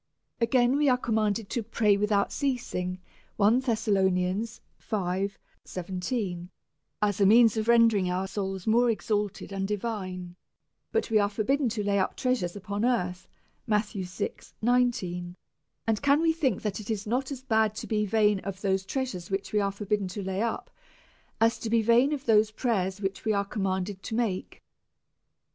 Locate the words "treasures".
12.17-12.55, 18.83-19.29